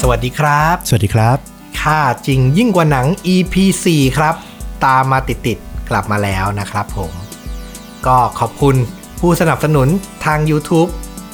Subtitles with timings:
[0.00, 1.38] สวัสดีครับ สวัสดีครับ
[1.80, 3.54] ค่าจริงยิ่งกว่าหนัง EP
[3.90, 4.34] 4ครับ
[4.86, 7.12] ตามมาติดๆ กลับมาแล้วนะครับผม
[8.06, 8.76] ก็ขอบคุณ
[9.20, 9.88] ผู้สนับสนุน
[10.24, 10.90] ทาง YouTube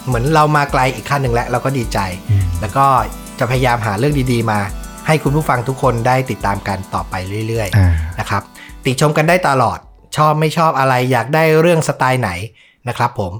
[0.06, 1.98] เหมือนเรามาไกลอีกขั้นหนึ่งแล้ว เราก็ดีใจ
[2.60, 2.86] แล้วก็
[3.38, 4.58] จะพยายามหาเรื่องดีๆมา
[5.06, 7.14] ให้คุณผู้ฟังทุกคนได้ติดตามกันต่อไป
[7.48, 8.42] เรื่อยอ่าๆนะครับ
[8.84, 9.78] ติชมกันได้ตลอด
[10.16, 12.30] ชอบไม่ชอบอะไรอยากได้เรื่องสไตล์ไหน
[12.88, 13.32] นะครับผม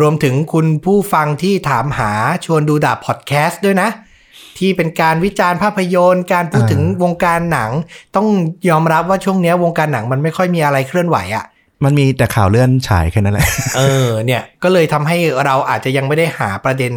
[0.00, 2.12] รวมถึงคุณผู้ฟังที่ถามหา
[2.44, 3.90] ชวนดูดาบพอดแคสต์ด้วยนะ
[4.58, 7.70] ที่เป็นการวิจารณ์ภาพยนตร์ การพูดถึงวงการหนัง
[8.16, 8.26] ต้อง
[8.70, 11.44] ยอมรับว่าช่วงเนี้ยวงการหนังมันไม่ค่อยมีอะไรเคลื่อนไหวอะ่ะ
[11.84, 16.92] มันมีแต่ข่าวเลื่อนฉายแค่นั้นแหละ เออ เนี่ย ก็เลยทำให้เราอาจจะยังไม่ได้หาประเด็น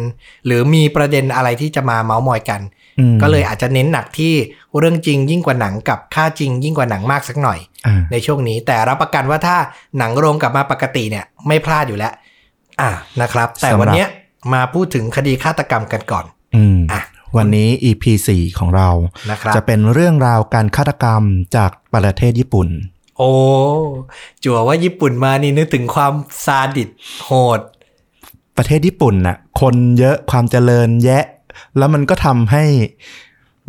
[0.46, 2.60] หรือมีประเด็นอะไรที่จะมาเมาส์มอยกัน
[2.98, 4.32] อืมก็เลยอาจจะเน้นหนักที่
[4.78, 9.56] เรื่องจริงยิ่งกว่าหนังกับค่าจริงยิ่งกว่าหนังมากสักหน่อยอ่าในช่วงนี้ แต่รับประกันว่าถ้า
[9.98, 12.12] หนังโรงกลับมาปกติเนี่ย ไม่พลาดอยู่แล้ว
[12.80, 12.90] อะ
[13.20, 14.08] นะครับ แต่วันเนี้ย
[14.54, 16.24] มาพูดถึงคดีฆาตกรรมกันก่อน
[16.56, 17.02] อืมอะ
[17.36, 18.04] วันนี้ EP
[18.36, 18.88] 4 ของเรา
[19.30, 21.22] นะครับจะเป็นเรื่องราวการฆาตกรรม
[21.56, 22.68] จากประเทศญี่ปุ่น
[23.18, 23.30] โอ้
[24.44, 26.12] จั่วว่าญี่ปุ่นมานี่นึกถึงความ
[26.44, 26.88] ซาดิส
[27.24, 27.60] โหด
[28.56, 31.24] ประเทศญี่ปุ่นน่ะ คนเยอะความเจริญแยะ
[31.78, 32.64] แล้วมันก็ทำให้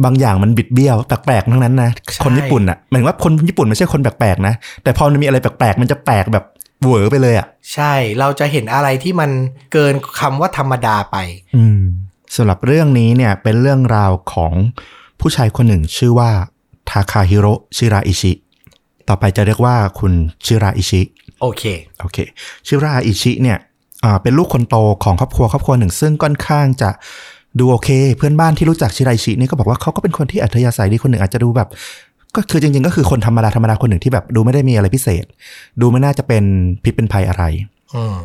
[0.04, 6.46] บางอย่างมันบิดเบี้ยวแปลกๆทั้งนั้นนะใช่คนญี่ปุ่นอะหมายถึงว่าคนญี่ปุ่นไม่ใช่คนแปลกๆนะ แต่พอมันมีอะไรแปลกๆ มันจะแปลกแบบ
[6.82, 9.30] เหวอไปเลยอะ ใช่ เราจะเห็นอะไรที่มัน
[9.74, 11.18] เกินคำว่าธรรมดาไป
[11.58, 11.82] อืม
[12.36, 14.54] สำหรับเรื่องนี้เนี่ยเป็นเรื่องราวของ
[15.20, 16.32] ผู้ชายคนหนึ่งชื่อว่า
[16.90, 18.32] ทาคาฮิโร่ชิราอิชิ
[19.10, 20.14] ต่อไปจะเรียกว่าคุณ
[20.46, 21.02] ชิราอิชิ
[21.42, 21.64] โอเค
[22.00, 22.18] โอเค
[22.68, 23.58] ชิราอิชิเนี่ย
[24.04, 26.90] อ่าเป็นลูกคนโตของครอบครัวครอบครัวหนึ่ง ซึ่งค่อนข้างจะ
[27.60, 31.70] ดูโอเค เพื่อนบ้านที่รู้จักชิราอิชินี่ก็บอกว่าเขาก็เป็นคนที่อัธยาศัยดีคนหนึ่งอาจจะดูแบบ
[32.36, 35.26] ก็คือจริง ๆ ก็คือคนธรรมดาธรรมดาคนหนึ่งที่แบบดูไม่ได้มีอะไรพิเศษ
[35.82, 36.44] ดูไม่น่าจะเป็น
[36.84, 37.44] พิษเป็นภัยอะไร
[37.96, 38.18] อืม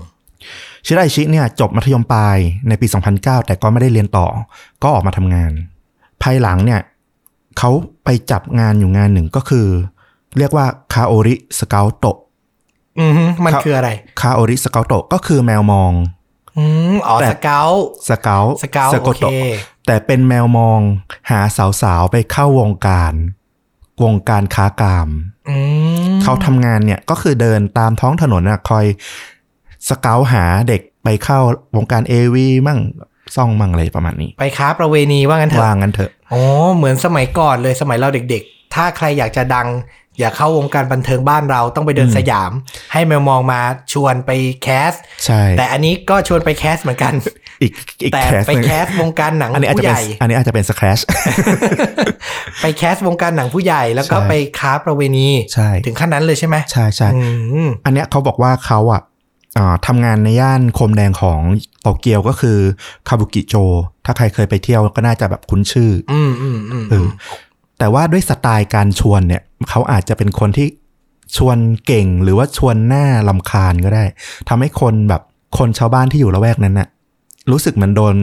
[0.86, 2.86] ชิราอิชิเนี่ยจบมัธยมปลายในปี
[3.16, 4.26] 2009 แต่ก็ไม่ได้เรียนต่อ
[4.82, 5.52] ก็ออกมาทำงาน
[6.22, 6.80] ภายหลังเนี่ย
[7.58, 7.70] เขา
[8.04, 9.66] ไปจับงานอยู่งานหนึ่งก็คือ
[10.38, 12.06] เรียกว่าคาโอริสเกลโต
[12.98, 13.12] อืม
[13.44, 13.90] มันครับคืออะไร
[14.20, 15.92] คาโอริสเกลโตก็คือแมวมอง
[16.58, 17.70] อืมอ๋อแต่สเกล
[18.08, 19.36] สเกลสเกลโกโตโอเค
[19.86, 20.80] แต่เป็นแมวมอง
[21.30, 21.40] หา
[21.82, 23.14] สาวๆ ไปเข้าวงการ
[24.04, 25.08] วงการค้ากาม
[25.48, 25.56] อื
[26.10, 28.86] มเขาทำงานเนี่ยก็คือเดินตามท้องถนนนะคอย
[29.88, 31.38] สเกลหาเด็กไปเข้า
[31.76, 32.80] วงการเอวีมั่ง
[33.36, 36.42] ซ่องมั่งอะไรประมาณนี้ ไปค้าประเวณีว่างั้นเถว่าอะงั้นเถอะอ๋อ
[36.76, 39.68] เหมือนสมัยก่อนเลยสมัยเราเด็กๆ ถ้าใครอยากจะดัง
[40.18, 42.52] อยากเข้าวงการบันเทิงบ้านเราต้องไปเดินอืมสยาม
[42.92, 43.60] ให้แมวมองมา
[43.92, 44.30] ชวนไป
[44.62, 44.92] แคส
[45.24, 47.12] ใช่แต่อันนี้ก็ชวนไปแคสเหมือนกัน
[47.62, 47.72] อีก
[48.02, 50.98] อีกแต่แคสไปหนึ่งแคสวงการหนังอันนี้อาจผู้จะใหเป็นญ่อันนี้อาจจะเป็นสแครช
[52.62, 57.20] ไปแคสวงการหนังผู้ใหญ่แล้วก็ใช่ไปค้าประเวณีใช่ถึงขั้นนั้นเลยใช่ไหมใช่ใช่อื
[57.66, 59.07] มอันเนี้ยเขาบอกว่าเขาอะอ่า
[59.86, 61.40] ทำงานในย่านโคมแดงของ
[61.80, 62.58] โตเกียวก็คือ
[63.08, 63.54] คาบุกิโจ
[64.04, 67.06] ถ้าใครเคยไปเที่ยวก็น่าจะแบบคุ้นชื่อ อืมอืมอืมเออ
[67.78, 70.68] แต่ว่าด้วยสไตล์การชวนเนี่ย เขาอาจจะเป็นคนที่
[71.36, 74.04] ชวนเก่งหรือว่าชวนน่ารำคาญก็ได้
[74.48, 75.22] ทำให้คนแบบ
[75.58, 76.88] คนชาวบ้านที่อยู่ละแวกนั้นน่ะ
[77.50, 78.16] รู้สึกเหมือนโดน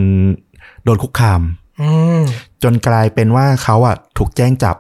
[0.86, 1.42] โดนคุกคาม
[1.82, 2.22] อืม
[2.64, 4.76] จนกลายเป็นว่าเขาอะถูกแจ้งจับ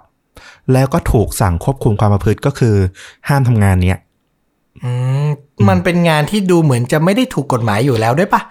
[0.73, 2.75] แล้วก็ถูกสั่งควบคุมความประพฤติก็คือ
[3.27, 4.04] ห้ามทำงานเนี้ยอื
[5.25, 5.27] ม
[5.69, 8.41] มันเป็นงานที่ดูเหมือนจะไม่ได้ถูกกฎหมายอยู่แล้วด้วยปะ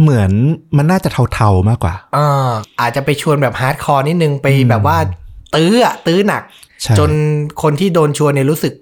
[0.00, 0.30] เหมือน
[0.76, 4.96] มันน่าจะเทาๆมากกว่าอ่าอาจจะไปชวนแบบ hardcore นิดนึงไปแบบว่า
[5.54, 6.42] ตื้ออะตื้อหนัก
[6.82, 7.10] ใช่จน
[7.62, 8.72] คนที่โดนชวนเนี่ยรู้สึก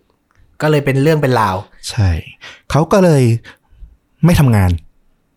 [0.63, 1.57] ก็เลยเป็นเรื่องเป็นราว
[1.89, 2.09] ใช่
[2.71, 3.23] เขาก็เลย
[4.25, 4.71] ไม่ทำงาน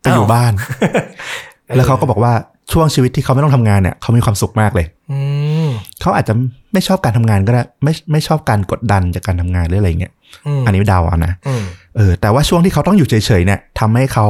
[0.00, 0.52] ไปอยู่อ้าวบ้าน
[1.76, 2.32] แล้วเขาก็บอกว่า
[2.72, 5.18] ช่วงชีวิตที่เขาไม่ต้องทำงานเนี่ยเขามีความสุขมากเลย อื
[5.55, 5.55] ม
[6.00, 6.34] เขาอาจจะ
[6.72, 10.12] ไม่ชอบการทำงานก็ได้ไม่ไม่ชอบการกดดันจากการทำงานหรืออะไรเงี้ย
[10.46, 11.64] อืมอันนี้เดาเอานะอืม
[11.96, 14.26] เออ แต่ว่าช่วงที่เขาต้องอยู่เฉยๆเนี่ยทำให้เขา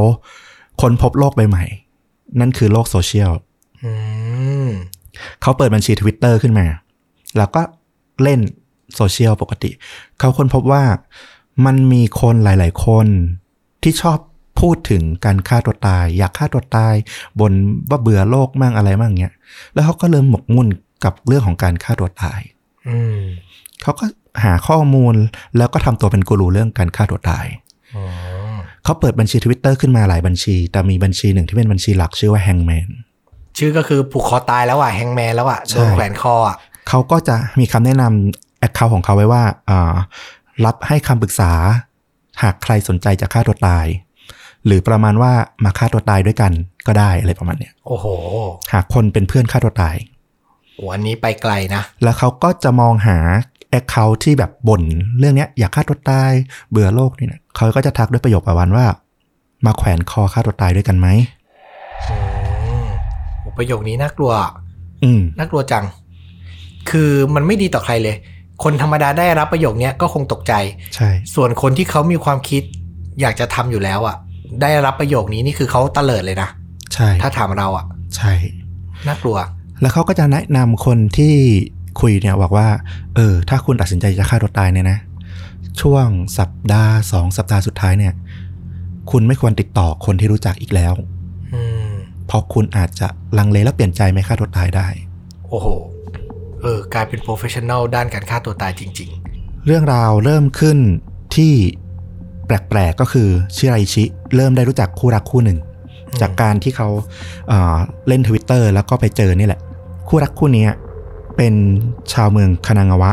[0.80, 1.64] ค้นพบโลกใบใหม่
[2.40, 3.32] นั่นคือโลกโซเชียล
[3.84, 3.90] อื
[4.66, 4.68] ม
[5.42, 6.66] เขาเปิดบัญชีทวิตเตอร์ขึ้นมา
[7.36, 7.62] แล้วก็
[8.22, 8.40] เล่น
[8.94, 9.70] โซเชียลปกติ
[10.18, 10.82] เขาค้นพบว่า
[11.66, 13.06] มันมีคนหลาย ๆ คน
[13.82, 14.18] ที่ชอบ
[14.60, 16.94] พูดถึงการฆ่าตัวตาย อยากฆ่าตัวตาย
[17.40, 17.52] บ่น
[17.90, 19.34] ว่าเบื่อโลกมั่งอะไรมั่งเงี้ย
[19.74, 20.68] แล้วเขาก็เริ่มหมกมุ่น
[21.06, 22.40] กับเรื่องของการฆ่าตัวตาย
[22.88, 23.20] อืม
[23.82, 24.04] เขาก็
[24.44, 25.14] หาข้อมูล
[25.56, 27.46] แล้วก็ทำตัวเป็นกูรูเรื่องการฆ่าตัวตาย
[27.94, 28.04] อ๋อ
[28.84, 32.88] เขาเปิดบัญชีทวิตเตอร์ขึ้นมาหลายบัญชี แต่มีบัญชีหนึ่งที่เป็นบัญชีหลักชื่อว่า Hangman
[33.58, 36.56] ชื่อก็คือผูกคอตายแล้วอะ Hangman แล้วอะใช่โดนแขวนคออะ
[36.88, 39.94] เขาก็จะมีคำแนะนำ account ของเขาไว้ว่าอ่า
[40.64, 41.52] รับให้คำปรึกษา
[42.42, 43.86] หากใครสนใจจะฆ่าตัวตาย
[44.66, 45.32] หรือประมาณว่า
[45.64, 46.52] มาฆ่าตัวตายด้วยกัน
[46.86, 48.06] ก็ได้อะไรประมาณเนี้ยโอ้โห
[48.72, 49.96] หาคนเป็นเพื่อนฆ่าตัวตาย
[50.76, 53.18] โอ้อันนี้ไปไกลนะ แล้วเขาก็จะมองหา
[53.70, 54.82] แอคเคาท์ที่แบบบ่น
[55.18, 56.32] เรื่องเนี้ยอยากฆ่าตัวตาย
[56.70, 58.86] เบื่อโลกนี่นะเขาก็จะทักด้วยประโยคประมาณว่า
[59.66, 61.08] มาแขวนคอฆ่าตัวตายด้วยกันไหม
[62.08, 62.86] อืม
[63.40, 64.42] โอ้ประโยคนี้น่ากลัวอ
[65.04, 65.84] อืมน่ากลัวจัง
[66.90, 68.16] คือมันไม่ดีต่อใครเลย
[68.64, 70.52] คนธรรมดาได้รับประโยคเนี้ยก็คงตกใจ
[70.94, 72.62] ใช่ ส่วนคนที่เขามีความคิด
[73.20, 74.16] อยากจะทำอยู่แล้วอะ่ะ
[74.62, 76.48] ได้รับประโยคนี้นี่คือเขาตะเลิดเลยนะ
[76.94, 77.84] ใช่ ถ้าถามเราอะ่ะ
[78.16, 78.32] ใช่
[79.06, 79.36] น่ากลัว
[79.80, 81.34] แล้วเขาก็จะแนะนำคนที่
[82.00, 82.68] คุยเนี่ยบอกว่า
[83.14, 84.98] เออ ถ้าคุณตัดสินใจจะฆ่าตัวตายเนี่ยนะ
[85.80, 86.06] ช่วง
[86.38, 88.12] สัปดาห์สองสัปดาห์สุดท้ายเนี่ย
[89.10, 90.92] คุณไม่ควรติดต่อคนที่รู้จักอีกแล้ว
[91.54, 91.90] อืม
[92.26, 93.08] เพราะคุณอาจจะ
[93.38, 94.88] ลังเลและเปลี่ยนใจไม่ฆ่าตัวตายได้
[95.50, 95.66] โอ้โห
[96.62, 99.10] เออกลายเป็น professional ด้านการฆ่าตัวตายจริง
[99.66, 100.78] เรื่องราวเริ่มขึ้น
[101.36, 101.52] ที่
[102.46, 104.04] แปลกๆก็คือชิราอิชิ
[104.36, 105.58] เริ่มได้รู้จักคู่รักคู่หนึ่ง
[106.08, 106.88] อืมจากการที่เขา
[107.48, 107.76] เอ่อ
[108.08, 109.60] เล่นทวิตเตอร์แล้วก็ไปเจอนี่แหละ
[110.08, 110.66] คู่รักคู่นี้
[111.36, 111.54] เป็น
[112.12, 113.10] ชาวเมืองคานางาวะ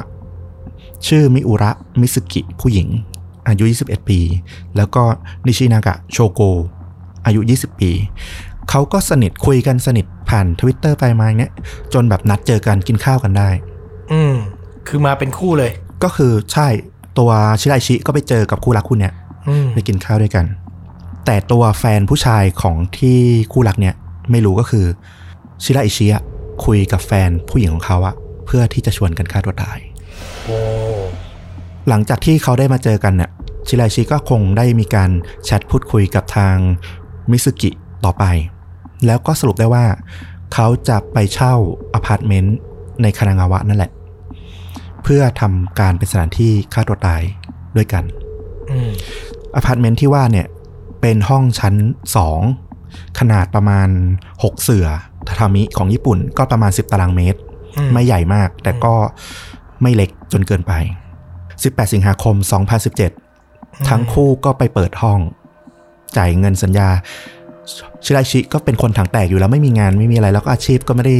[1.07, 2.87] ชื่อมิอุระมิสึกิผู้หญิง
[3.47, 4.19] อายุ 21 ปี
[4.75, 5.03] แล้วก็
[5.45, 6.41] นิชินากะโชโก
[7.25, 7.91] อายุ 20 ปี
[8.69, 11.51] เขาก็สนิทคุยกันสนิทผ่านทวิตเตอร์ไปมาอย่างเนี้ย
[11.93, 14.33] จนแบบนัดเจอกันกินข้าวกันได้ๆอืม
[14.87, 15.71] คือมาเป็นคู่เลย
[16.03, 16.67] ก็คือใช่
[17.17, 17.31] ตัว
[17.61, 19.13] ชิราอิชิก็ไปเจอกับคู่รักคู่เนี้ย
[19.47, 20.45] อืมไปกินข้าวด้วยกัน
[21.25, 23.17] แต่ตัวแฟนผู้ชายของที่
[23.53, 23.95] คู่รักเนี่ย
[24.31, 24.85] ไม่รู้ก็คือ
[25.63, 26.23] ชิราอิชิอะ
[26.65, 28.15] คุยกับแฟนผู้หญิงของเขาอะ
[28.45, 29.79] เพื่อที่จะชวนกันฆ่าตัวตาย
[30.43, 30.57] โอ้
[31.89, 33.31] หลังจากที่เขาได้มาเจอกันเนี่ย
[33.67, 35.11] ชิราอิชิก็คงได้มีการ
[35.45, 36.55] แชทพูดคุยกับทาง
[37.31, 37.69] มิซึกิ
[38.05, 38.23] ต่อไป
[39.05, 39.85] แล้วก็สรุปได้ว่า
[40.53, 41.53] เขาจะไปเช่า
[41.93, 42.57] อพาร์ตเมนต์
[43.01, 43.91] ในคานางาวะนั่นแหละ
[45.03, 47.21] เพื่อทำการเป็นสถานที่ฆ่าตัวตาย
[47.77, 48.03] ด้วยกัน
[48.71, 48.91] อืม
[49.55, 50.47] อพาร์ตเมนต์ที่ว่าเนี่ย
[51.01, 51.75] เป็นห้องชั้น
[52.15, 52.39] สอง
[53.19, 53.87] ขนาดประมาณ
[54.33, 54.87] 6 เสื่อ
[55.27, 57.39] ทาทามิของญี่ปุ่นก็ประมาณ 10 ตารางเมตร
[57.77, 58.93] อืมไม่ใหญ่มาก แต่ก็
[59.81, 60.73] ไม่เล็กจนเกินไป
[61.33, 62.35] 18 สิงหาคม
[63.11, 65.19] 2017 ทั้งคู่ก็ไปเปิดห้อง
[66.17, 66.87] จ่ายเงินสัญญา
[68.05, 71.17] ชิราชิก็เป็นคนถังแตกอยู่แล้วไม่มีงานไม่มีอะไรแล้วก็อาชีพก็ไม่ได้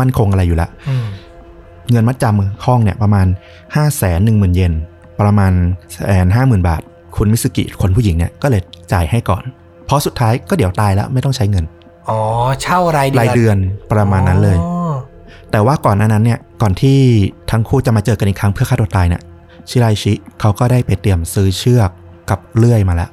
[0.00, 1.06] มั่นคงอะไรอยู่แล้วอืม
[1.90, 4.72] เงินมัดจำห้องเนี่ยประมาณ 5 1 0 0 0 0เยน
[5.20, 5.52] ประมาณ
[5.92, 6.82] แสนห้าหมื่นบาท
[7.16, 8.62] คุณมิสกิคนผู้หญิงเนี่ยก็เลย
[8.92, 9.42] จ่ายให้ก่อน
[9.86, 11.64] เพราะสุดท้ายก็เดี๋ยวตายแล้วไม่ต้องใช้เงิน
[12.08, 12.20] อ๋อ
[12.62, 13.56] เช่ารายเดือนรายเดือน
[13.92, 14.92] ประมาณนั้นเลยอ๋อ
[15.50, 16.98] แต่ว่าก่อนหน้านั้นเนี่ย ก่อนที่
[17.50, 19.22] ทั้งคู่จะมาเจอกันอีกครั้งเพื่อฆ่าตัวตายเนี่ย
[19.68, 21.90] ชิราอิชิเขาก็ได้ไปเตรียมซื้อเชือก
[22.30, 23.10] กับเลื่อยมาแล้ว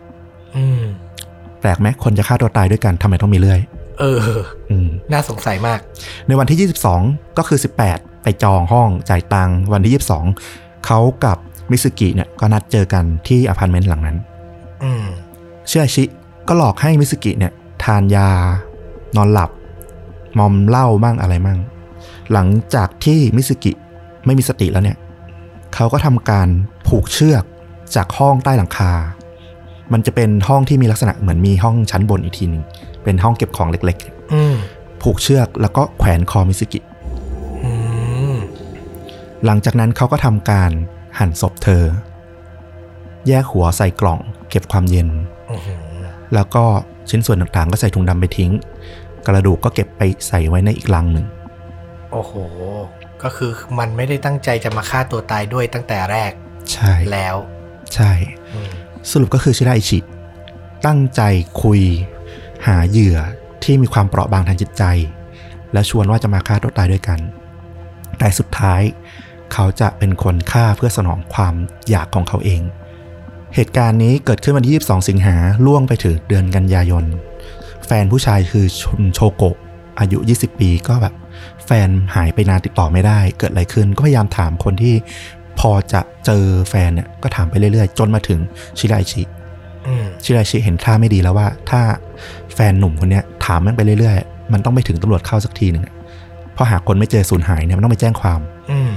[0.56, 0.84] อืม
[1.62, 3.60] แปลกไหมคนจะฆ่าตัวตายด้วยกันทำไมต้องมีเลื่อย
[4.00, 4.20] เออ
[4.70, 5.80] อืมน่าสงสัยมาก
[6.28, 6.70] ในวันที่
[7.02, 7.60] 22 ก็คือ
[7.90, 9.94] 18 ไปจองห้องจ่ายตังค์วันที่
[10.40, 11.38] 22 เขากับ
[11.72, 14.18] มิซึกิเนี่ยก็นัดเจอกันที่อพาร์ตเมนต์หลังนั้น
[14.84, 15.06] อืม
[15.70, 16.04] ชิราอิชิ
[16.54, 17.54] ก็หลอกให้มิซึกิเนี่ย
[17.84, 18.30] ทานยา
[19.16, 19.52] นอนหลับ
[20.38, 21.60] มอมเหล้าบ้างอะไรมั่ง
[22.32, 23.72] หลังจากที่มิซึกิ
[24.26, 24.98] ไม่มีสติแล้วเนี่ย
[25.74, 26.48] เขาก็ทำการ
[26.88, 27.44] ผูกเชือก
[27.96, 28.92] จากห้องใต้หลังคา
[29.94, 32.64] มันจะเป็นห้องที่มีลักษณะเหมือนมีห้องชั้นบนอีกทีหนึ่ง
[33.04, 33.98] เป็นห้องเก็บของเล็ก
[34.34, 36.80] อืมๆผูกเชือกแล้วก็แขวนคอมิสกิ
[37.64, 37.72] อื
[38.34, 38.36] ม
[39.46, 40.72] หลังจากนั้นเขาก็ทำการ
[41.20, 41.84] หั่นศพเธอ
[43.28, 44.20] แยกหัวใส่กล่อง
[44.50, 45.31] เก็บความเย็นอื้อหือ
[46.34, 46.64] แล้วก็
[47.10, 48.52] ชิ้นส่วนต่างๆ ก็ใส่ถุงดำไปทิ้ง
[49.28, 51.26] กระดูกก็เก็บไปใส่ไว้ในอีกลังหนึ่ง
[52.12, 52.34] โอ้โห
[53.24, 56.32] ก็คือมันไม่ได้ตั้งใจจะมาฆ่าตัวตายด้วยตั้งแต่แรก
[56.72, 57.36] ใช่แล้ว
[57.94, 58.12] ใช่
[58.54, 58.72] อืม
[59.12, 60.00] สรุปก็คือชิราอิชิ
[60.86, 61.22] ตั้งใจ
[61.62, 61.82] คุย
[62.68, 63.18] หาเหยื่อ
[63.64, 64.84] ที่มีความเปราะบางทางจิตใจ
[65.74, 67.20] และชวนว่าจะมาฆ่าตัวตายด้วยกัน
[68.20, 68.82] แต่สุดท้าย
[69.54, 71.54] เขาจะเป็นคนฆ่าเพื่อสนองความ
[71.90, 72.62] อยากของเขาเอง
[73.56, 77.06] เหตุการณ์นี้เกิดขึ้นวันที่ 22 สิงหาล่วงไปถึงเดือนกันยายน
[77.86, 79.56] แฟนผู้ชายคือชื่อโชโกะ
[80.00, 81.14] อายุ 20 ปีก็แบบ
[81.66, 84.96] แฟนหายไปนานติดต่อไม่ได้ เกิดอะไรขึ้นก็พยายามถามคนที่
[85.60, 88.40] พอจะเจอแฟนเนี่ยก็ถามไปเรื่อยๆ จนมาถึง
[88.80, 89.24] ชิราอิชิ
[89.88, 91.82] อืมชิราอิชิเห็นท่าไม่ดีแล้วว่า ถ้า
[92.54, 95.96] แฟนหนุ่มคนเนี้ยถามมันไปเรื่อยๆ มันต้องไปถึงตำรวจเข้าสักทีหนึ่งอะ
[96.54, 98.40] เพราะหาคนไม่เจอสูญหายเนี่ยมันต้องไปแจ้งความ
[98.72, 98.92] อืม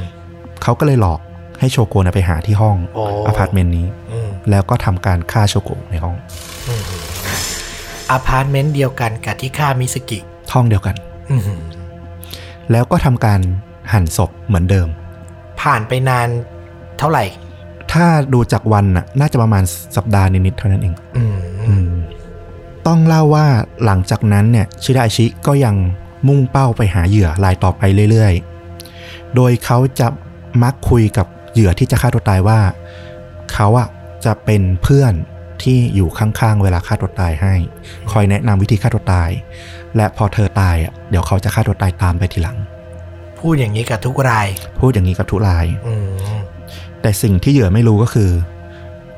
[0.63, 1.21] เขาก็เลยหลอก
[1.61, 4.04] ให้โชโกะไปหาที่ห้องโอ้อพาร์ตเมนต์นี้อืม
[4.51, 6.17] แล้วก็ทำการฆ่าโชโกะในห้อง
[8.11, 10.19] อพาร์ตเมนต์เดียวกันกับที่ฆ่ามิสกิ
[10.53, 10.95] ห้องเดียวกัน
[11.31, 11.61] อื้อหือ
[12.71, 13.41] แล้วก็ทำการ
[13.93, 14.89] หั่นศพเหมือนเดิม
[15.61, 16.29] ผ่านไปนาน
[16.99, 17.25] เท่าไหร่
[17.93, 19.65] ถ้าดูจากวันน่ะ น่าจะประมาณ
[19.97, 21.37] สัปดาห์นิดๆเท่านั้นเองอืม
[21.67, 21.89] อืม
[22.87, 23.47] ต้องเล่าว่า
[23.85, 25.75] หลังจากนั้นเนี่ย ชิราอิชิก็ยัง
[26.29, 30.09] มุ่งเป้าไปหาเหยื่อรายต่อไปเรื่อยๆ โดยเขาจะ
[30.63, 32.59] มักคุยกับเหยื่อที่จะฆ่าตัวตายว่า
[33.53, 33.89] เขาอะ
[34.25, 35.15] จะเป็นเพื่อน
[35.63, 37.55] ที่อยู่ข้างๆ เวลาฆ่าตัวตายให้
[38.13, 39.31] คอยแนะนำวิธีฆ่าตัวตาย
[39.97, 42.59] และพอเธอตายอะเดี๋ยวเขาจะฆ่าตัวตายตามไปทีหลัง
[43.41, 44.49] พูดอย่างนี้กับทุกราย
[44.81, 46.09] พูดอย่างนี้กับทุกรายอืม
[47.01, 48.31] แต่สิ่งที่เหยื่อไม่รู้ก็คือ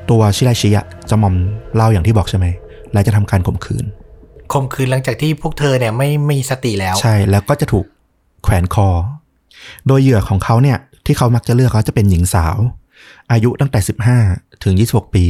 [0.09, 1.35] ตัวชิราชิอะจะมอม
[1.75, 2.47] เล่าอย่างที่บอกใช่ไหม
[2.93, 3.85] และจะทำการข่มขืน
[4.53, 7.85] ข่มขืนหลังจากที่พวกเธอเนี่ยไม่ไม่มีสติแล้ว ใช่แล้วก็จะถูก
[8.43, 8.89] แขวนคอ
[9.87, 12.57] โดยเหยื่อของเขาเนี่ย ที่เขามักจะเลือกเขาจะเป็นหญิงสาว
[13.31, 13.79] อายุตั้งแต่
[14.21, 15.25] 15 ถึง 26 ปี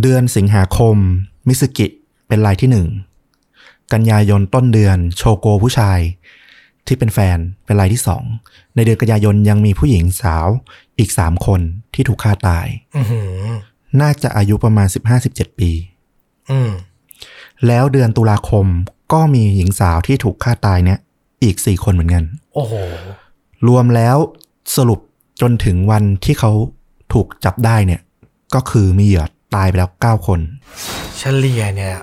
[0.00, 0.96] เดือนสิงหาคม
[1.48, 1.86] มิสกิ
[2.28, 2.88] เป็นรายที่หนึ่ง
[3.92, 6.00] กันยายนต้นเดือนโชโกผู้ชาย
[6.86, 8.22] ที่เป็นแฟนเป็นรายที่สอง
[8.74, 10.46] ในเดือนกันยายนยังมีผู้หญิงสาว
[10.98, 11.60] อีก3คน
[11.94, 12.66] ที่ถูกฆ่าตาย
[12.96, 13.32] อือหือ
[14.00, 14.86] น่าจะอายุประมาณ
[15.22, 15.70] 15-17ปี
[16.50, 16.70] อืม
[17.66, 18.66] แล้วเดือนตุลาคม
[19.12, 20.98] ก็มีหญิงสาวที่ถูกฆ่าตายเนี่ย
[21.42, 22.74] อีก4คนเหมือนกัน โอ้โห
[23.68, 24.16] รวมแล้ว
[24.76, 25.00] สรุป
[25.40, 26.52] จนถึงวันที่เขา
[27.12, 28.00] ถูกจับได้เนี่ย
[28.54, 30.40] ก็คือมีเหยื่อตายไปแล้ว 9 คน
[31.18, 31.94] เฉลี่ยเนี่ย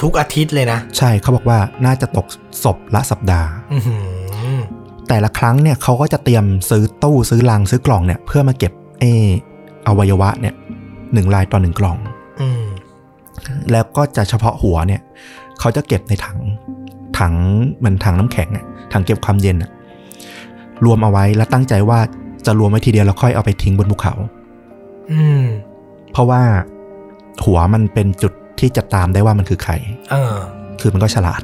[0.00, 2.26] ทุกอาทิตย์เลยนะ ใช่เขาบอกว่าน่าจะตก
[2.64, 3.96] ศพละสัปดาห์อือหื
[4.56, 4.58] อ
[5.08, 9.26] แต่ละครั้งเนี่ยเขาก็จะเตรียมซื้อตู้ซื้อลังซื้อกล่องเนี่ย เพื่อมาเก็บเออ
[9.86, 10.54] อวัยวะเนี่ย
[11.14, 11.98] หนึ่งลายต่อหนึ่งกล่อง
[12.40, 12.64] อืม
[13.72, 15.00] แล้วก็จะเฉพาะหัวเนี่ย
[15.60, 16.38] เขาจะเก็บในถัง
[17.18, 17.34] ถัง
[17.78, 19.70] เหมือนถังน้ำแข็งอะถังเก็บความเย็นอะ
[20.84, 22.00] รวมเอาไว้แล้วตั้งใจว่า
[22.46, 24.14] จะรวมไว้ทีเดียวแล้วค่อยเอาไปทิ้งบนภูเขา
[25.12, 25.44] อืม
[26.12, 26.42] เพราะว่า
[27.44, 29.72] หัวมันเป็นจุดที่จะตามได้ว่ามันคือใคร
[30.10, 30.34] เออ
[30.80, 31.42] คือมันก็ฉลาด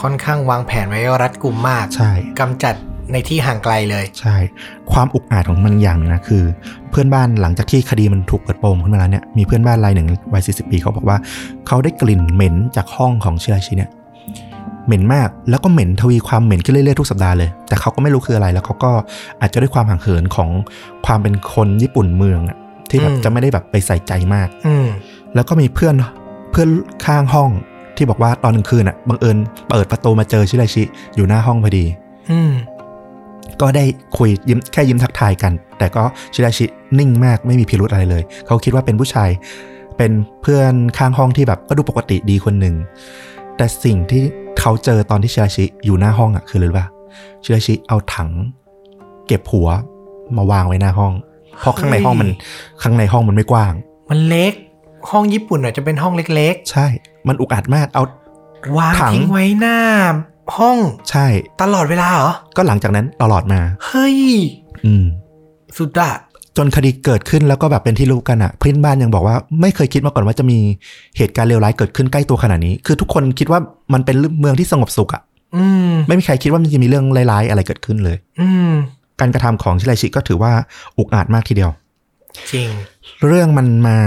[0.00, 2.74] ค่อนข้างวางแผนไว้รัดกุมมาก ใช่ กำจัด
[3.12, 4.36] ในที่ห่างไกลเลย ใช่
[4.92, 6.42] ความอุกอาจของมันอย่างหนึงนะคือ
[6.90, 11.18] เพื่อนบ้านหลังจากที่คดีมันถูกเปิดโปงขึ้นมาแล้วเนี่ย มีเพื่อนบ้านรายหนึ่งวัย40ปีเขาบอกว่า
[11.66, 13.90] เขาได้กลิ่นเหม็นจากห้องของชิราชิเนี่ย
[14.86, 18.92] เหม็นมาก แล้วก็เหม็นทวีความเหม็นขึ้นเรื่อยๆทุกสัปดาห์เลย แต่เขาก็ไม่รู้คืออะไรแล้วเขาก็
[19.40, 20.50] อาจจะด้วยความห่างเหินของ
[21.06, 22.56] ความเป็นคนญี่ปุ่นเมืองอะ
[22.90, 24.86] ที่แบบอืมจะไม่ได้แบบไปใส่ใจมาก อืม
[25.34, 25.94] แล้วก็มีเพื่อน
[26.50, 26.68] เพื่อน
[27.04, 27.50] ข้างห้อง
[27.96, 29.36] ที่บอกว่าตอนกลางคืนอะบังเอิญ
[29.68, 30.82] เปิดประตูมาเจอชิราชิ
[31.14, 31.84] อยู่หน้าห้องพอดี
[32.30, 32.52] อืม
[33.60, 33.84] ก็ได้
[34.18, 36.02] คุยยิ้มแค่ยิ้มทักทายกัน แต่ก็
[36.34, 36.64] ชิราชิ
[36.98, 39.30] นิ่งมากไม่มีพิรุธอะไรเลย เขาคิดว่าเป็นผู้ชาย
[39.96, 40.12] เป็น
[40.42, 42.74] เพื่อนข้างห้องที่แบบก็ดูปกติดีคนหนึ่ง
[43.56, 44.22] แต่สิ่งที่
[44.64, 46.86] เขาเจอตอนที่ชิราชิอยู่หน้าห้องอะคืออะไรรู้ป่ะ
[47.44, 48.30] ชิราชิเอาถัง
[49.26, 49.68] เก็บหัว
[50.36, 51.12] มาวางไว้หน้าห้อง
[51.60, 52.30] เพราะข้างในห้องมัน
[52.82, 53.72] ข้างในห้องมันไม่กว้าง
[54.10, 54.52] มันเล็ก
[55.10, 56.86] ห้องญี่ปุ่นอาจจะเป็นห้องเล็กใช่
[57.28, 59.78] มันอุกอาจมากเอาๆวางถังทิ้งไว้หน้า
[60.56, 60.78] ห้อง
[61.10, 61.26] ใช่
[61.62, 64.18] ตลอดเวลาเหรอ ก็หลังจากนั้นตลอดมา เฮ้ย
[64.86, 65.04] อืม
[65.76, 66.12] สุดอะ
[66.56, 70.58] จนคดีเกิดขึ้นแล้วก็แบบเป็นที่รู้กันอะ่ะเพื่อนบ้านยังบอกว่าไม่เคยคิดมาก่อนว่าจะมี
[71.16, 73.60] เหตุการณ์เลวร้ายเกิดขึ้นใกล้ตัวขนาดนี้ คือทุกคนคิดว่า
[73.92, 75.22] มันเป็นเมืองที่สงบสุขอะ่ะ
[75.56, 78.72] อืมไม่มีใครคิดว่ามันจะมีเรื่องร้ายๆอะไรเกิดขึ้นเลย อืม
[79.20, 80.52] การกระทำของชิไรชิก็ถือว่า
[80.98, 81.70] อุกอาจมากทีเดียว
[82.52, 82.68] จริง
[83.26, 83.98] เรื่องมันมา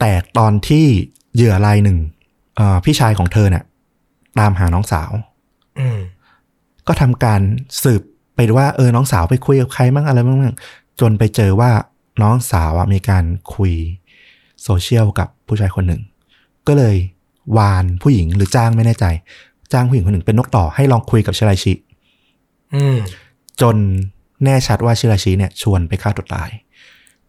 [0.00, 0.84] แตกตอนที่
[1.34, 1.98] เหยื่อรายหนึ่ง
[2.56, 3.64] เอ่อพี่ชายของเธอเนี่ย
[4.38, 5.10] ตามหาน้องสาว
[5.78, 5.98] อืม
[6.86, 7.40] ก็ทำการ
[7.82, 8.02] สืบ
[8.34, 10.54] ไปว่าเออน้องสาวไปคุยกับใครบ้างอะไรบ้าง
[11.00, 11.70] จนไปเจอว่า
[12.22, 13.24] น้องสาวอะมีการ
[13.54, 13.72] คุย
[14.62, 16.02] โซเชียลกับผู้ชายคนหนึ่ง
[16.66, 16.96] ก็เลย
[17.58, 19.04] วานผู้หญิงหรือจ้างไม่แน่ใจ
[19.72, 21.72] จ้างผู้หญิงคนหนึ่งเป็นนกต่อให้ลองคุยกับชิราชิ
[22.74, 22.98] อืม
[23.60, 23.76] จน
[24.44, 26.50] แน่ชัดว่าชิราชิเนี่ย ชวนไปฆ่าตัวตาย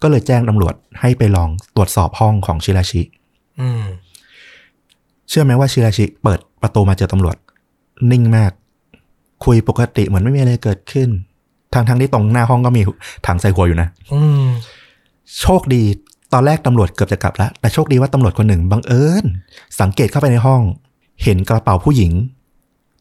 [0.01, 3.01] ก็เลยแจ้งตำรวจให้ไปลองตรวจสอบห้องของชิราชิ
[3.59, 3.83] อืม
[5.29, 7.37] เชื่อไหมว่าชิราชิเปิดประตูมาเจอตำรวจ
[8.11, 8.51] นิ่งมาก
[9.45, 11.09] คุยปกติเหมือนไม่มีอะไรเกิดขึ้น
[11.75, 12.81] ทางทางๆที่ตรงหน้าห้องก็มี
[13.27, 14.45] ถังใส่หัวอยู่นะ อืม
[15.41, 15.83] โชคดี
[16.33, 19.25] ตอนแรกตำรวจเกือบจะกลับแล้ว แต่โชคดีว่าตำรวจคนหนึ่งบังเอิญ
[19.81, 20.61] สังเกตเข้าไปในห้อง
[21.23, 22.11] เห็นกระเป๋าผู้หญิง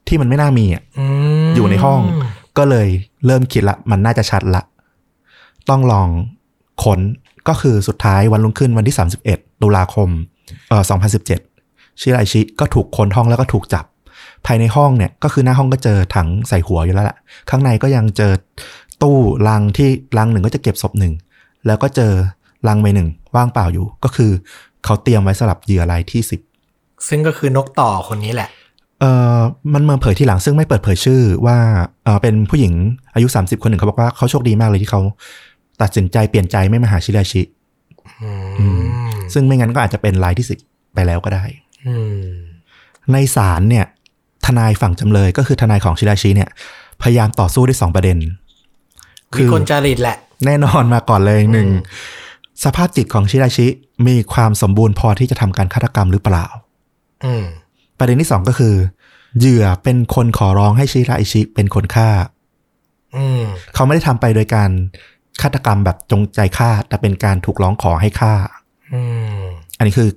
[0.08, 1.04] ที่มันไม่น่ามีอะอื
[1.46, 2.00] มอยู่ในห้อง
[2.58, 2.88] ก็เลย
[3.26, 4.62] เริ่มคิดละมันน่าจะชัดละ
[5.68, 6.08] ต้องลอง
[6.82, 7.00] ค้น
[7.48, 8.96] ก็คือสุดท้ายวันรุ่งขึ้นวันที่
[9.28, 10.08] 31ตุลาคม
[10.68, 10.82] เอ่อ
[11.40, 13.84] 2017 ชิราอิชิก็ถูกค้นห้องแล้วก็ถูกจับ
[14.46, 17.16] ภายในห้องเนี่ยก็คือหน้าห้องก็เจอถังใส่หัวอยู่แล้วล่ะ
[17.50, 18.32] ข้างในก็ยังเจอ
[19.02, 21.12] ตู้ลังที่ลังหนึ่งก็จะเก็บศพหนึ่ง
[21.66, 22.12] แล้วก็เจอ
[22.68, 24.30] ลังใบหนึ่งว่างเปล่าอยู่ ก็คือ
[24.84, 26.40] เขาเตรียมไว้สำหรับเหยื่อรายที่สิบ
[27.08, 28.48] ซึ่งก็คือนกต่อคนนี้แหละ
[29.00, 29.40] เอ่อ
[29.74, 31.58] มันมาเผยที่หลังซึ่งไม่เปิดเผยชื่อว่า
[32.04, 32.72] เออเป็นผู้หญิง
[33.14, 35.00] อายุ 30 คนหนึ่งเขาบอกว่าเขาโชคดีมากเลยที่เขา
[35.82, 37.42] ตัดสินใจเปลี่ยนใจไม่มาหาชิราชิ
[38.60, 38.82] อืม
[39.32, 40.58] ซึ่งไม่งั้นก็อาจจะเป็นรายที่สิบ
[40.94, 41.44] ไปแล้วก็ได้
[41.86, 42.26] อืม
[43.12, 43.86] ในศาลเนี่ย
[44.46, 46.50] ทนายฝั่งจำเลยก็คือทนายของชิราชิเนี่ย
[47.02, 48.18] พยายามต่อสู้ด้วยสองประเด็น
[49.34, 51.68] คือคนจริตแหละ แน่นอนมาก่อนเลยหนึ่ง
[52.64, 53.66] สภาพจิตของชิราชิ
[54.06, 56.46] มีความสมบูรณ์พอที่จะทำการฆาตกรรมหรือเปล่า
[57.24, 57.44] อืม
[57.98, 58.74] ประเด็นที่สองก็คือ
[59.38, 62.08] เหยื่อเป็นคนขอร้องให้ชิราอิชิเป็นคนฆ่า
[63.16, 63.42] อืม
[63.74, 64.70] เขาไม่ได้ทำไปโดยการ
[65.42, 68.34] ฆาตกรรมแบบจงใจฆ่า แต่เป็นการถูกร้องขอให้ฆ่า
[68.92, 69.00] อื
[69.38, 69.40] ม
[69.78, 70.08] อันนี้คือ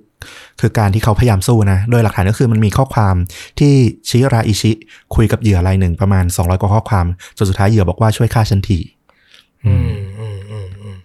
[0.61, 3.15] คือการที่เขาพยายามสู้นะ โดยหลักฐานก็คือมันมีข้อความ
[3.59, 3.73] ที่
[4.09, 4.71] ชิราอิชิ
[5.15, 7.05] คุยกับเหยื่อรายหนึ่งประมาณ 200 กว่าข้อความ
[7.37, 8.79] จนสุดท้ายเหยื่อบอกว่าช่วยฆ่าฉันที
[9.65, 10.97] อืมอืมอืมอืม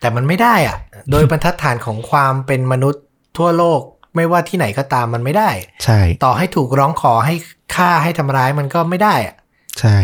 [0.00, 0.76] แต่มันไม่ได้อะ
[1.10, 3.02] โดยบรรทัดฐานของความเป็นมนุษย์
[3.38, 3.80] ทั่วโลก
[4.16, 5.50] ไม่ว่าที่ไหนก็ตามมันไม่ได้
[5.84, 7.34] ใช่ ต่อให้ถูกร้องขอให้
[7.74, 9.34] ฆ่าให้ทำร้ายมันก็ไม่ได้อะ
[9.80, 9.98] ใช่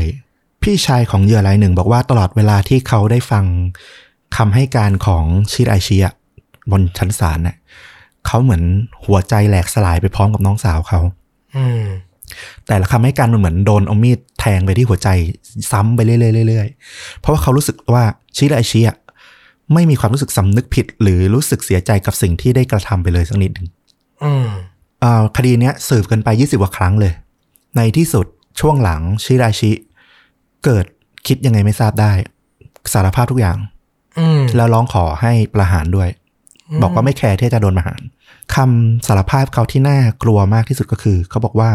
[0.60, 3.44] อพี่ชายของเหยื่อรายหนึ่ง บอกว่าตลอดเวลาที่เขาได้ฟัง
[4.36, 6.14] คำให้การของชิดไอชิอะ
[6.70, 7.56] บนชั้นศาลน่ะ
[8.26, 8.62] เขาเหมือน
[9.04, 11.00] หัวใจแหลกสลายไปพร้อมกับน้องสาวเขา
[11.56, 11.84] อืม
[12.66, 15.08] แต่ละคำให้การมันเหมือนโดนเอามีดแทงไปที่หัวใจ
[15.72, 18.04] ซ้ำไปเรื่อยๆเรื่อยๆเพราะว่าเขารู้สึกว่า
[18.36, 18.96] ชิดไอชิอะ
[19.74, 23.66] ไม่มีความรู้สึกสำนึกผิด หรือรู้สึกเสียใจกับสิ่งที่ได้กระทำไปเลยสักนิดหนึ่ง
[24.24, 24.48] อืม
[25.02, 27.12] อ่าคดีเนี้ยสืบกันไป20กว่าครั้งเลย
[27.76, 28.26] ในที่สุด
[28.60, 29.72] ช่วงหลังชิราชิ
[30.64, 30.86] เกิด
[31.26, 32.12] คิดยังไงไม่ทราบได้
[32.92, 33.58] สารภาพทุกอย่าง
[34.18, 36.08] อืมแล้วร้องขอให้ประหารด้วย
[36.82, 38.00] บอกว่าไม่แคร์ที่จะโดนประหาร
[38.54, 41.70] คำสารภาพเขาที่น่ากลัวมากที่สุดก็คือ เขาบอกว่า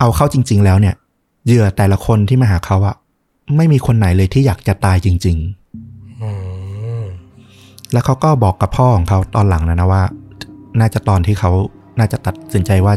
[0.00, 0.94] เอาเข้าจริง ๆ แล้วเนี่ย
[1.46, 2.96] เหยื่อแต่ละคนที่มาหาเขาอะ
[3.56, 6.30] ไม่มีคนไหนเลยที่อยากจะตายจริงๆอื
[7.02, 7.04] ม
[7.92, 10.02] แล้วเขาก็บอกกับพ่อของเขาตอนหลังนะนะว่า
[10.80, 11.50] น่าจะตอนที่เขา
[11.98, 12.94] น่าจะตัดสินใจว่า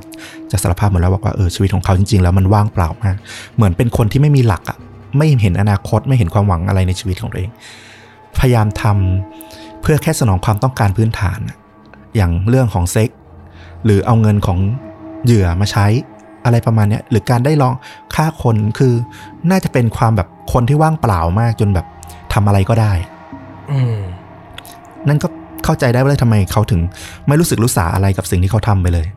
[0.51, 3.15] จะสารภาพหมดแล้วบอกว่าเออชีวิตของเขาจริง ๆ แล้วมันว่างเปล่ามาก
[3.55, 4.77] เหมือนเป็นคนที่ไม่มีหลักอะ่ะ
[5.17, 7.51] ไม่เห็นอนาคตไม่เห็นความหวังอะไรในชีวิตของตัวเอง
[8.39, 9.44] พยายามทำ
[9.85, 11.57] เพื่อแค่สนองความต้องการพื้นฐานอะ
[12.15, 13.19] อย่างเรื่องของเซ็กส์
[13.85, 14.59] หรือเอาเงินของ
[15.25, 15.85] เหยื่อมาใช้
[16.45, 17.73] อะไรประมาณเนี้ยหรือการได้ลอง
[18.15, 18.93] ฆ่าคนคือ
[19.49, 21.85] น่าจะเป็นความแบบคนที่ว่างเปล่ามากจนแบบ
[22.33, 22.93] ทำอะไรก็ได้
[23.71, 23.97] อืม
[25.07, 25.27] นั่นก็
[25.63, 26.81] เข้าใจได้ว่าเลยทำไมเขาถึง
[27.27, 29.07] ไม่รู้สึกรู้สาอะไรกับสิ่งที่เขาทำไปเลย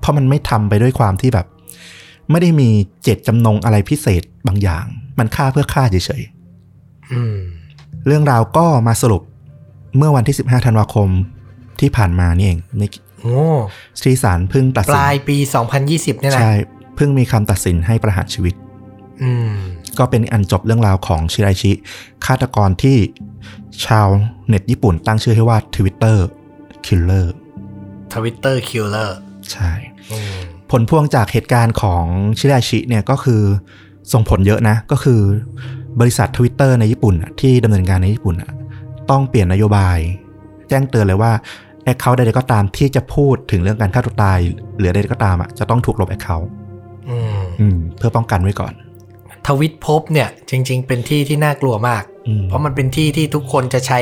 [0.00, 1.46] เพราะมันไม่ทำไปด้วยความที่แบบ
[2.30, 2.68] ไม่ได้มี
[3.02, 4.84] เจตจำนงอะไรพิเศษบางอย่าง
[5.18, 6.22] มันฆ่าเพื่อฆ่าเฉย
[7.12, 9.22] อืมๆเรื่องราวก็มาสรุป
[9.96, 11.08] เมื่อวันที่ 15 ธันวาคม
[11.80, 12.82] ที่ผ่านมานี่เองใน
[13.22, 13.40] โอ้
[14.02, 15.36] ที่ศาลเพิ่งตัดปสินลายปี
[15.78, 16.54] 2020เนี่ยนะใช่
[16.96, 18.54] เพิ่งมีคำตัดสินให้ประหารชีวิต
[19.22, 19.50] อืม
[19.98, 21.72] ก็เป็นอันจบเรื่องราวของชิไรชิ
[22.26, 22.96] ฆาตกรที่
[23.86, 24.08] ชาว
[24.48, 26.18] เน็ตญี่ปุ่นตั้งชื่อให้ว่า Twitter
[26.86, 27.26] Killer
[28.14, 29.18] Twitter Killer
[29.52, 29.70] ใช่
[30.70, 32.04] ผลพวงจากเหตุการณ์ของ
[32.38, 33.42] ชิราชิเนี่ยก็คือ
[34.12, 35.20] ส่งผลเยอะนะ ก็คือ
[36.00, 38.50] บริษัททวิตเตอร์ในญี่ปุ่นอะที่ดำเนินการในญี่ปุ่นอะ
[39.10, 39.98] ต้องเปลี่ยนนโยบาย
[40.68, 41.32] แจ้งเตือนเลยว่า
[41.84, 44.38] account ใดๆก็ตามที่จะพูดถึงเรื่องการฆ่าตัวตาย
[44.78, 46.48] หรือใดๆก็ตามอะจะต้องถูกลบ account
[47.60, 48.72] อืมเพื่อป้องกันไว้ก่อน
[49.46, 54.00] ทวิตพบเนี่ย จริง ๆ เป็นที่ที่น่ากลัวมากอืมเพราะมันเป็นที่ที่ทุกคนจะใช้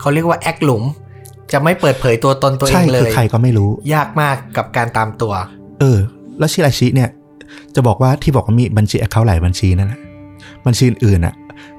[0.00, 0.84] เขาเรียกว่าแอคหลุม
[1.52, 5.32] จะไม่เปิดเผยตัวตนตัวเองเลยใช่คือใครก็ไม่รู้ ยากมากกับการตามตัว
[5.80, 5.98] เออ
[6.38, 7.10] แล้วชิราชิเนี่ย
[7.74, 10.00] จะบอกว่าที่บอกว่ามีบัญชี account หลายบัญชีนั่นแหละ
[10.66, 11.34] บัญชีอื่นๆอะ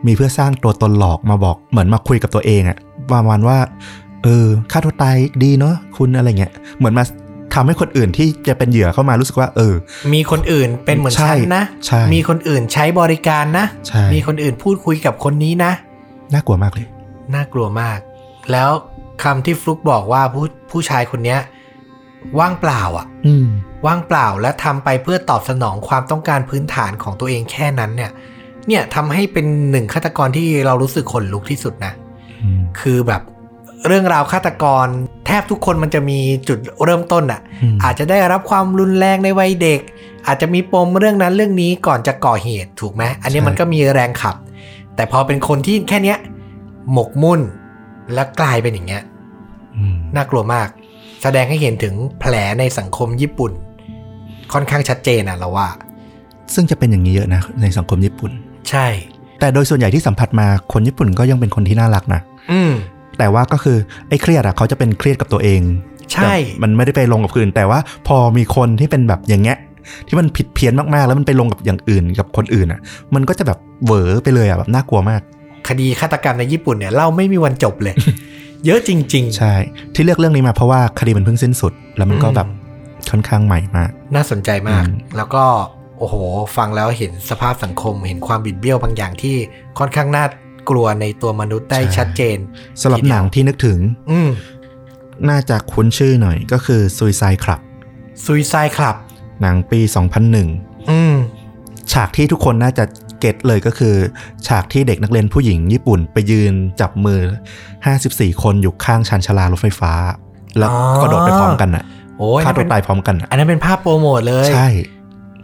[0.06, 2.78] มีเพื่อสร้างตัวตนหลอกมาบอกเหมือนมาคุยกับตัวเองอะ
[3.14, 3.58] ประมาณว่า
[4.24, 7.04] เออฆ่าตัวตายดีเนาะคุณอะไรเงี้ยเหมือนมา
[7.54, 9.74] ทำให้คนอื่นที่จะเป็นเหยื่อเข้ามารู้สึกว่า เออ
[10.14, 15.72] มีคนอื่นเป็นเหมือนใช่ฉันนะใช่มีคนอื่นใช้บริการนะใช่มีคนอื่นพูดคุยกับคนนี้นะ
[16.34, 16.88] น่ากลัวมากเลย
[17.36, 18.00] น่ากลัวมาก
[18.52, 18.70] แล้ว
[19.24, 21.40] คำที่ฟลุกบอกว่าผู้ผู้ชายคนเนี้ย
[22.40, 23.48] ว่างเปล่าอะ อืม
[23.86, 28.12] ว่างเปล่าและทำไปเพื่อตอบสนองความต้องการพื้นฐานของตัวเองแค่นั้นเนี่ย
[28.68, 31.94] เนี่ยทำให้เป็นหนึ่งฆาตกรที่เรารู้สึกขนลุกที่สุดนะ
[32.44, 33.22] อืมคือแบบ
[33.88, 34.86] เรื่องราวฆาตกร
[35.26, 39.80] แทบทุกคนมันจะมีจุดเริ่มต้นอะอืมอาจจะได้รับความรุนแรงในวัยเด็ก
[40.28, 44.36] อาจจะมีปมเรื่องนั้นเรื่องนี้ก่อนจะก่อเหตุถูกไหมอันนี้มันก็มีแรงขับ
[44.96, 46.18] แต่พอเป็นคนที่แค่เนี้ย
[46.92, 47.42] หมกมุ่น
[48.14, 49.04] แล้วกลายเป็นอย่างเงี้ย
[49.78, 50.68] อืมน่ากลัวมาก
[51.24, 53.52] แสดงให้เห็นถึงแผลในสังคมญี่ปุ่น
[54.54, 55.68] ค่อนข้างชัดเจนอะเราว่า
[56.54, 58.32] ซึ่งจะเป็นอย่างนี้เยอะนะในสังคมญี่ปุ่น
[58.70, 58.88] ใช่
[59.40, 62.74] แต่โดยส่วนใหญ่ที่สัมผัสมาคนญี่ปุ่นก็ยังเป็นคนที่น่ารักนะอืม
[63.18, 63.78] แต่ว่าก็คือ
[64.10, 65.62] ไอ้เครียดอะเขาจะเป็นเครียดกับตัวเอง
[66.12, 69.58] ใช่แบบมันไม่ได้ไปลงกับคนอื่น แต่ว่าพอมีคนที่เป็นแบบอย่างเงี้ย
[70.08, 72.80] ที่มันผิดเพี้ยนมากๆ แล้วมันไปลงกับอย่างอื่นกับคนอื่นอะ
[73.16, 75.22] มันก็จะแบบเหวอไปเลยอะแบบน่ากลัวมาก
[75.68, 77.96] คดีฆาตกรรมในญี่ปุ่นเนี่ยเล่าไม่มีวันจบเลย
[78.66, 79.54] เยอะจริงใช่
[79.94, 82.48] ที่เลือกเรื่องนี้มาเพราะว่าคดีมันเพิ่งสิ้นสุด แล้วมันก็แบบ
[83.12, 85.44] ค่อนข้างใหม่มากๆน่าสนใจมากอืมแล้วก็
[86.00, 86.16] โอ้โห
[86.58, 89.36] ฟังแล้วเห็นสภาพสังคม เห็นความบิดเบี้ยวบางอย่างที่
[89.80, 90.26] ค่อนข้างน่า
[90.70, 92.38] กลัวในตัวมนุษย์ได้ชัดเจน
[92.82, 93.80] สำหรับหนังที่นึกถึง
[94.12, 94.30] อืม
[95.30, 97.62] น่าจะคุ้นชื่อหน่อยก็คือ Suicide Club
[98.26, 98.96] ซุยไซคลับ
[99.42, 99.80] หนังปี
[100.36, 101.16] 2001 อืม
[101.94, 102.84] ฉากที่ทุกคนน่าจะ
[103.20, 103.96] เก็ตเลยก็คือ
[104.48, 107.20] ฉากที่เด็กนักเรียนผู้หญิงญี่ปุ่นไปยืนจับมือ
[107.82, 109.94] 54 คนอยู่ข้างชานชาลารถไฟฟ้า
[110.58, 111.84] แล้วอ๋อก็โดดไปพร้อมกันน่ะ
[112.20, 114.68] โอ้ยฆ่านั่นตัเป็วนตายพร้อมกันน่ะอันนั้นเป็นภาพโปรโมทเลย ใช่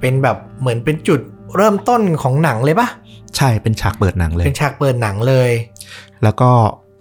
[0.01, 1.19] เป็นแบบเหมือนเป็นจุด
[1.57, 2.87] เริ่มต้นของหนังเลยปะ
[3.37, 5.51] ใช่เป็นฉากเปิดหนังเลย เป็นฉากเปิดหนังเลย
[6.23, 6.49] แล้วก็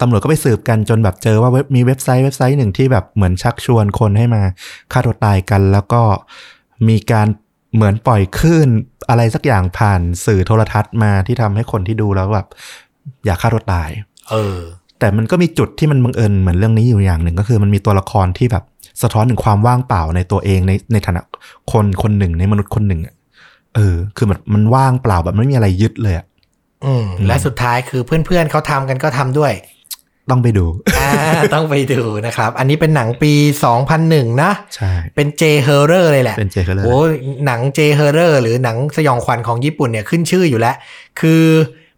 [0.00, 4.42] ตำรวจก็ไปสืบกันจนแบบเจอว่าเว็บมีเว็บไซต์เว็บไซต์หนึ่งที่แบบเหมือนชักชวนคนให้มา
[4.92, 6.02] ฆ่าตัวตายกัน แล้วก็
[6.88, 7.28] มีการ
[7.74, 8.68] เหมือนปล่อยคลื่น
[9.08, 12.46] อะไรสักอย่างผ่านสื่อโทรทัศน์มาที่ทำให้คนที่ดูแล้วแบบ
[13.26, 13.90] อยากฆ่าตัวตาย
[14.30, 14.58] เออ
[14.98, 18.64] แต่มันก็มีจุดที่มันบังเอิญเหมือนเรื่องนี้อยู่อย่างหนึ่งก็คือมันมีตัวละครที่แบบ
[19.02, 21.22] สะท้อนถึงความว่างเปล่าในตัวเองในในฐานะ
[21.72, 23.14] คนคนหนึ่งในมนุษย์คนหนึ่งอะ
[23.74, 26.26] เออ คือมันมันว่างเปล่าแบบไม่มีอะไรยึดเลยอะ
[26.84, 29.52] อืมและสุดท้ายคือเพื่อนๆเขาทำกันก็ทำด้วย
[30.30, 30.66] ต้องไปดู
[30.98, 31.10] อ่า
[31.54, 33.32] ต้องไปดูนะครับ อันนี้เป็นหนังปี
[33.88, 37.10] 2001 นะใช่เป็น J-Horror เลยแหละเป็น J-Horror โอ้ย
[37.46, 40.76] หนัง J-Horror หรือหนังสยองขวัญของญี่ปุ่นเนี่ยขึ้นชื่ออยู่แล้ว
[41.20, 41.44] คือ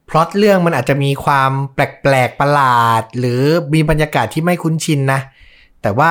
[0.08, 3.40] พล็อตเรื่องมันอาจจะมีความแปลกๆประหลาด หรือ
[3.74, 5.20] มีบรรยากาศที่ไม่คุ้นชินนะ
[5.82, 6.10] แต่ว่า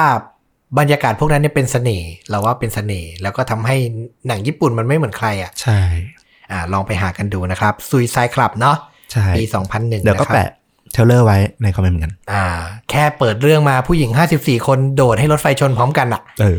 [0.80, 3.76] บรรยากาศพวกนั้นเนี่ยเป็นเสน่ห์เราว่าเป็นเสน่ห์แล้วก็ทำให้
[4.28, 5.80] หนังญี่ปุ่นมันไม่เหมือนใครอะใช่
[6.52, 8.78] อ่าลองไปหากันดูนะครับซุยไซคลับเนาะ
[9.12, 10.50] ใช่ปี2001เดี๋ยวก็นะครับแปะ
[10.94, 12.46] เทรลเลอร์ไว้ในคอมเมนต์เหมือนกันอ่า
[12.90, 16.58] แค่เปิดเรื่องมาผู้หญิง54คนโดดให้รถไฟชนพร้อมกันอะเออ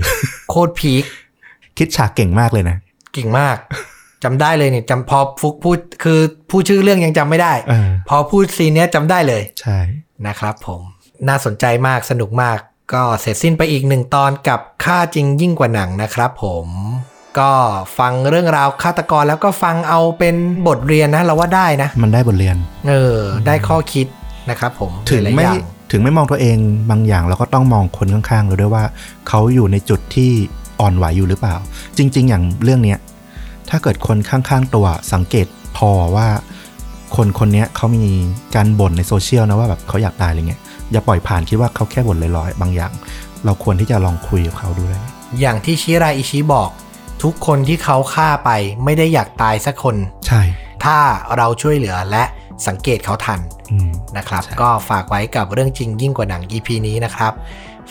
[0.50, 1.04] โคตรพีค
[1.78, 2.76] คิดฉากเก่งมากเลยนะ
[3.14, 3.56] เก่งมาก
[4.24, 6.20] จำได้เลยเนี่ยจำพอฟุกพูดคือ
[6.50, 9.78] ผู้ชื่อเรื่องยังจำไม่ได้เออพอพูดซีนเนี้ยจำได้เลย ใช่
[10.26, 10.80] นะครับผม
[11.28, 12.58] น่าสนใจมากสนุกมาก
[12.92, 16.66] ก็เสร็จสิ้นไปอีกหนึ่งตอนกับค่าจริงยิ่งกว่าหนังนะครับผม
[17.38, 17.50] ก็
[17.98, 20.34] ฟังเรื่องราวฆาตกรแล้วก็ฟังเอาเป็น
[20.66, 22.56] บทเรียนนะ เราว่าได้นะ มันได้บทเรียน
[22.88, 24.06] เออ ได้ข้อคิด
[24.50, 26.56] นะครับผมถึงหลายๆไม่อย่างถึงไม่มองตัวเอง
[26.90, 28.84] บางอย่างเราก็ต้องมองคนข้างๆเราด้วยว่า
[29.28, 30.30] เขาอยู่ในจุดที่
[30.80, 31.56] อ่อนไหวอยู่หรือเปล่า
[31.98, 32.98] จริง ๆ อย่างเรื่องเนี้ย
[33.70, 36.28] ถ้าเกิดคนข้างๆตัวสังเกตพอว่า
[37.16, 38.04] คนคนเนี้ยเขามี
[38.54, 40.60] การบ่นในโซเชียลนะว่าแบบเขาอยากตายอะไรเงี้ย
[40.92, 42.92] อย่าปล่อยผ่านคิดว่าเขาแค่บ่นลอยๆ บางอย่าง
[43.44, 45.02] เราควรที่จะลองคุยกับเขาดูเลย
[45.40, 46.70] อย่างที่ชิราอิชิบอก
[47.22, 48.50] ทุกคนที่เขาฆ่าไป
[48.84, 49.96] ไม่ได้อยากตายสักคน
[50.26, 50.42] ใช่
[50.84, 50.96] ถ้า
[51.36, 52.24] เราช่วยเหลือและ
[52.66, 57.32] สังเกตเขาทันอืมนะครับใช่ก็ฝากไว้กับเรื่องจริงยิ่งกว่าหนัง EP นี้นะครับ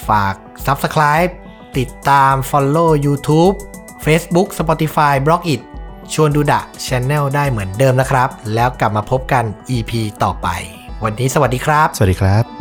[0.08, 0.34] ฝาก
[0.66, 1.32] Subscribe
[1.78, 3.56] ติดตาม Follow YouTube
[4.06, 5.62] Facebook Spotify b l o g i t
[6.14, 9.44] ชวนดูดะช anel ได้เหมือนเดิมนะครับ แล้วกลับมาพบกัน
[9.76, 9.92] EP
[10.24, 10.48] ต่อไป
[11.04, 12.61] วันนี้สวัสดีครับ สวัสดีครับ